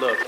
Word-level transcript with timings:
Look, 0.00 0.18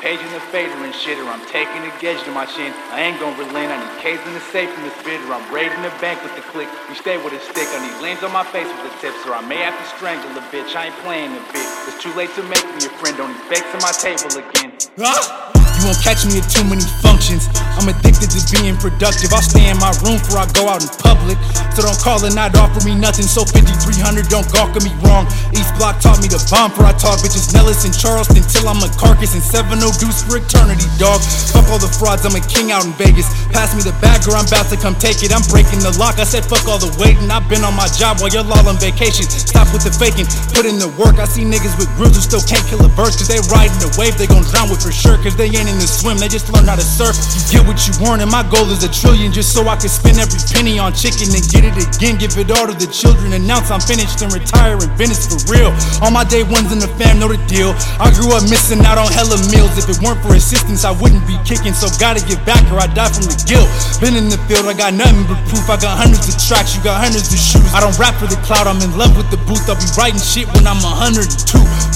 paging 0.00 0.30
the 0.30 0.38
FADER 0.54 0.84
and 0.84 0.94
shit, 0.94 1.18
or 1.18 1.26
I'm 1.26 1.44
taking 1.46 1.82
the 1.82 1.90
gauge 1.98 2.22
to 2.24 2.30
my 2.30 2.46
chin. 2.46 2.72
I 2.94 3.00
ain't 3.02 3.18
gonna 3.18 3.36
relent, 3.36 3.72
I 3.72 3.82
need 3.82 4.00
K's 4.00 4.24
in 4.24 4.34
the 4.34 4.40
safe 4.54 4.70
in 4.70 4.84
this 4.84 4.94
bit, 5.02 5.20
or 5.26 5.34
I'm 5.34 5.52
raiding 5.52 5.82
the 5.82 5.90
bank 5.98 6.22
with 6.22 6.36
the 6.36 6.42
click. 6.42 6.68
You 6.88 6.94
stay 6.94 7.18
with 7.18 7.32
a 7.32 7.40
stick, 7.40 7.66
I 7.74 7.82
need 7.82 8.00
lanes 8.00 8.22
on 8.22 8.30
my 8.30 8.44
face 8.44 8.68
with 8.70 8.86
the 8.86 8.94
tips, 9.02 9.26
or 9.26 9.34
I 9.34 9.42
may 9.42 9.56
have 9.56 9.74
to 9.74 9.96
strangle 9.96 10.30
a 10.30 10.42
bitch. 10.54 10.76
I 10.76 10.86
ain't 10.86 10.98
playing 11.02 11.34
the 11.34 11.40
bit. 11.50 11.66
It's 11.90 12.00
too 12.00 12.14
late 12.14 12.30
to 12.36 12.42
make 12.44 12.64
me 12.78 12.86
a 12.86 12.92
friend, 13.02 13.16
don't 13.16 13.32
need 13.34 13.42
fakes 13.50 13.66
on 13.74 13.82
my 13.82 13.90
table 13.90 14.30
again. 14.38 14.78
Huh? 14.96 15.55
Won't 15.86 16.02
catch 16.02 16.26
me 16.26 16.42
at 16.42 16.50
too 16.50 16.66
many 16.66 16.82
functions. 16.98 17.46
I'm 17.78 17.86
addicted 17.86 18.34
to 18.34 18.42
being 18.50 18.74
productive. 18.74 19.30
I'll 19.30 19.38
stay 19.38 19.70
in 19.70 19.78
my 19.78 19.94
room 20.02 20.18
before 20.18 20.42
I 20.42 20.50
go 20.50 20.66
out 20.66 20.82
in 20.82 20.90
public. 20.98 21.38
So 21.78 21.86
don't 21.86 21.94
call 22.02 22.18
and 22.26 22.34
not 22.34 22.58
offer 22.58 22.82
me 22.82 22.98
nothing. 22.98 23.22
So 23.22 23.46
5300, 23.46 24.26
don't 24.26 24.50
gawk 24.50 24.74
at 24.74 24.82
me 24.82 24.90
wrong. 25.06 25.30
East 25.54 25.70
Block 25.78 26.02
taught 26.02 26.18
me 26.18 26.26
to 26.34 26.42
bomb 26.50 26.74
before 26.74 26.90
I 26.90 26.94
talk. 26.98 27.22
Bitches 27.22 27.54
Nellis 27.54 27.86
and 27.86 27.94
Charleston 27.94 28.42
till 28.50 28.66
I'm 28.66 28.82
a 28.82 28.90
carcass. 28.98 29.38
And 29.38 29.44
7 29.46 29.78
deuce 29.78 30.26
for 30.26 30.42
eternity, 30.42 30.90
dog. 30.98 31.22
Fuck 31.54 31.70
all 31.70 31.78
the 31.78 31.86
frauds, 31.86 32.26
I'm 32.26 32.34
a 32.34 32.42
king 32.42 32.74
out 32.74 32.82
in 32.82 32.90
Vegas. 32.98 33.30
Pass 33.54 33.70
me 33.78 33.86
the 33.86 33.94
bag 34.02 34.26
or 34.26 34.34
I'm 34.34 34.50
about 34.50 34.66
to 34.74 34.78
come 34.82 34.98
take 34.98 35.22
it. 35.22 35.30
I'm 35.30 35.46
breaking 35.46 35.86
the 35.86 35.94
lock. 36.02 36.18
I 36.18 36.26
said 36.26 36.42
fuck 36.42 36.66
all 36.66 36.82
the 36.82 36.90
waiting. 36.98 37.30
I've 37.30 37.46
been 37.46 37.62
on 37.62 37.78
my 37.78 37.86
job 37.94 38.18
while 38.18 38.34
you're 38.34 38.42
all 38.42 38.66
on 38.66 38.74
vacation. 38.82 39.30
Stop 39.30 39.70
with 39.70 39.86
the 39.86 39.94
faking, 39.94 40.26
put 40.50 40.66
in 40.66 40.82
the 40.82 40.90
work. 40.98 41.22
I 41.22 41.30
see 41.30 41.46
niggas 41.46 41.78
with 41.78 41.86
grills 41.94 42.18
who 42.18 42.22
still 42.26 42.42
can't 42.42 42.66
kill 42.66 42.82
a 42.82 42.90
verse. 42.90 43.14
Cause 43.14 43.30
they 43.30 43.38
riding 43.54 43.78
the 43.78 43.94
wave, 43.94 44.18
they 44.18 44.26
gon' 44.26 44.42
drown 44.50 44.66
with 44.66 44.82
for 44.82 44.90
sure. 44.90 45.14
Cause 45.22 45.38
they 45.38 45.46
ain't 45.46 45.70
in 45.70 45.75
the 45.78 45.88
swim, 45.88 46.18
they 46.18 46.28
just 46.28 46.52
learn 46.52 46.66
how 46.66 46.76
to 46.76 46.84
surf. 46.84 47.16
You 47.36 47.60
get 47.60 47.62
what 47.66 47.78
you 47.86 47.92
want, 48.00 48.22
and 48.22 48.30
my 48.30 48.42
goal 48.46 48.68
is 48.70 48.82
a 48.84 48.90
trillion 48.90 49.32
just 49.32 49.52
so 49.54 49.66
I 49.68 49.76
can 49.76 49.88
spend 49.88 50.18
every 50.18 50.40
penny 50.52 50.78
on 50.78 50.92
chicken 50.92 51.32
and 51.32 51.44
get 51.48 51.64
it 51.64 51.76
again. 51.76 52.16
Give 52.16 52.32
it 52.36 52.50
all 52.52 52.66
to 52.68 52.76
the 52.76 52.88
children. 52.88 53.32
Announce 53.32 53.70
I'm 53.70 53.80
finished 53.80 54.22
and 54.22 54.32
retire 54.32 54.78
in 54.78 54.90
Venice 54.96 55.26
for 55.28 55.40
real. 55.50 55.70
All 56.00 56.10
my 56.10 56.24
day 56.24 56.42
ones 56.42 56.72
in 56.72 56.78
the 56.78 56.90
fam 57.00 57.18
know 57.18 57.28
the 57.28 57.40
deal. 57.50 57.72
I 57.98 58.12
grew 58.12 58.32
up 58.36 58.44
missing 58.46 58.84
out 58.84 58.98
on 58.98 59.08
hella 59.10 59.38
meals. 59.48 59.74
If 59.80 59.88
it 59.88 59.98
weren't 60.04 60.20
for 60.20 60.34
assistance, 60.36 60.84
I 60.84 60.92
wouldn't 60.92 61.24
be 61.26 61.36
kicking. 61.48 61.72
So 61.72 61.88
gotta 61.96 62.20
get 62.24 62.40
back 62.44 62.62
or 62.68 62.78
I 62.78 62.86
die 62.92 63.10
from 63.10 63.26
the 63.26 63.38
guilt. 63.48 63.68
Been 63.98 64.14
in 64.14 64.28
the 64.28 64.38
field, 64.46 64.68
I 64.68 64.74
got 64.76 64.92
nothing 64.92 65.24
but 65.24 65.40
proof. 65.48 65.66
I 65.72 65.80
got 65.80 65.96
hundreds 65.96 66.28
of 66.28 66.36
tracks, 66.36 66.76
you 66.76 66.82
got 66.84 67.00
hundreds 67.00 67.32
of 67.32 67.40
shoes. 67.40 67.64
I 67.72 67.80
don't 67.80 67.96
rap 67.96 68.14
for 68.20 68.28
the 68.28 68.38
cloud, 68.44 68.68
I'm 68.68 68.80
in 68.84 68.92
love 69.00 69.16
with 69.16 69.30
the 69.32 69.40
booth. 69.48 69.64
I'll 69.66 69.78
be 69.80 69.88
writing 69.96 70.20
shit 70.20 70.46
when 70.52 70.68
I'm 70.68 70.80
102. 70.84 71.24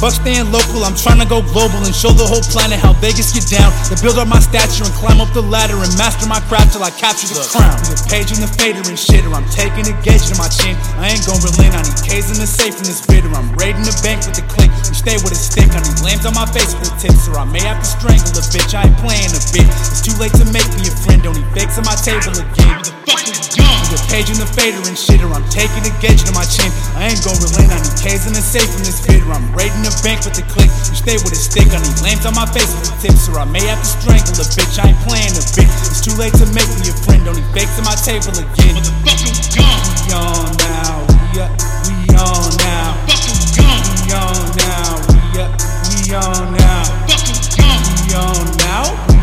Fuck 0.00 0.16
staying 0.16 0.48
local, 0.48 0.80
I'm 0.80 0.96
trying 0.96 1.20
to 1.20 1.28
go 1.28 1.44
global 1.52 1.84
and 1.84 1.92
show 1.92 2.08
the 2.16 2.24
whole 2.24 2.40
planet 2.48 2.80
how 2.80 2.96
Vegas 3.04 3.36
get 3.36 3.44
down. 3.52 3.59
To 3.90 3.98
build 3.98 4.22
up 4.22 4.30
my 4.30 4.38
stature 4.38 4.86
and 4.86 4.94
climb 4.94 5.18
up 5.18 5.34
the 5.34 5.42
ladder 5.42 5.74
and 5.74 5.90
master 5.98 6.22
my 6.30 6.38
craft 6.46 6.78
till 6.78 6.86
I 6.86 6.94
capture 6.94 7.26
the 7.26 7.42
crown. 7.50 7.74
The 7.90 7.98
page 8.06 8.30
in 8.30 8.38
the 8.38 8.46
FADER 8.46 8.86
and 8.86 8.94
shitter, 8.94 9.34
I'm 9.34 9.42
taking 9.50 9.82
a 9.90 9.94
gauge 10.06 10.30
to 10.30 10.38
my 10.38 10.46
chin. 10.46 10.78
I 10.94 11.10
ain't 11.10 11.26
gon' 11.26 11.42
relent, 11.42 11.74
I 11.74 11.82
need 11.82 11.98
K's 12.06 12.30
in 12.30 12.38
the 12.38 12.46
safe 12.46 12.78
in 12.78 12.86
this 12.86 13.02
bit, 13.02 13.26
or 13.26 13.34
I'm 13.34 13.50
raiding 13.58 13.82
the 13.82 13.96
bank 14.06 14.22
with 14.22 14.38
the 14.38 14.46
click. 14.46 14.70
You 14.86 14.94
stay 14.94 15.18
with 15.18 15.34
a 15.34 15.40
stick, 15.40 15.74
I 15.74 15.82
need 15.82 15.98
lambs 16.06 16.22
on 16.22 16.38
my 16.38 16.46
face 16.46 16.70
with 16.78 16.94
tips, 17.02 17.26
or 17.26 17.42
I 17.42 17.46
may 17.50 17.66
have 17.66 17.82
to 17.82 17.88
strangle 17.90 18.30
a 18.30 18.44
bitch. 18.54 18.78
I 18.78 18.86
ain't 18.86 18.98
playing 19.02 19.34
a 19.34 19.42
bit. 19.50 19.66
It's 19.66 20.06
too 20.06 20.14
late 20.22 20.38
to 20.38 20.46
make 20.54 20.70
me 20.78 20.86
a 20.86 20.94
friend, 20.94 21.26
don't 21.26 21.34
need 21.34 21.50
fakes 21.50 21.74
on 21.74 21.82
my 21.82 21.98
table 21.98 22.38
again 22.38 22.99
fucking 23.10 23.38
young. 23.58 23.78
Get 23.90 24.02
paid 24.06 24.26
in 24.30 24.38
the 24.38 24.46
FADER 24.46 24.82
and 24.86 24.94
shitter. 24.94 25.26
I'm 25.26 25.42
taking 25.50 25.82
a 25.82 25.92
gauge 25.98 26.22
to 26.22 26.32
my 26.32 26.46
chin. 26.46 26.70
I 26.94 27.10
ain't 27.10 27.22
gon' 27.26 27.34
relent. 27.42 27.74
I 27.74 27.78
need 27.82 27.96
K's 27.98 28.26
in 28.26 28.34
the 28.34 28.42
safe 28.42 28.70
from 28.70 28.86
this 28.86 29.02
fitter. 29.02 29.26
I'm 29.26 29.50
raiding 29.50 29.82
the 29.82 29.90
bank 30.06 30.22
with 30.22 30.38
the 30.38 30.46
click. 30.46 30.70
You 30.90 30.96
stay 30.96 31.18
with 31.18 31.34
a 31.34 31.40
stick. 31.40 31.66
I 31.74 31.82
need 31.82 31.98
lamps 32.06 32.24
on 32.26 32.38
my 32.38 32.46
face 32.46 32.70
with 32.70 32.86
the 32.86 32.94
tips, 33.02 33.26
or 33.26 33.42
I 33.42 33.46
may 33.50 33.62
have 33.66 33.82
to 33.82 33.90
strangle 33.90 34.38
a 34.38 34.46
bitch. 34.54 34.78
I 34.78 34.94
ain't 34.94 35.00
playing 35.02 35.34
a 35.34 35.44
bitch. 35.58 35.74
It's 35.90 36.02
too 36.06 36.14
late 36.14 36.34
to 36.38 36.46
make 36.54 36.70
me 36.78 36.86
a 36.86 36.96
friend. 37.02 37.26
Only 37.26 37.42
bakes 37.50 37.74
on 37.82 37.84
my 37.86 37.98
table 37.98 38.30
again. 38.38 38.78
Motherfucking 38.78 39.58
young. 39.58 39.82
We 40.06 40.14
on 40.14 40.46
now. 40.62 41.02
We 41.34 41.42
up. 41.42 41.50
We 41.90 42.14
on 42.14 42.46
now. 42.62 42.94
Fucking 43.10 43.42
young. 43.58 43.82
We 44.06 44.14
on 44.14 44.38
now. 44.54 45.02
We 45.10 45.18
up. 45.42 45.50
We 45.90 46.14
on 46.14 46.46
now. 46.54 46.86
Fucking 47.10 47.42
young. 47.58 47.82
We 48.06 48.14
on 48.14 48.46
now. 48.62 49.19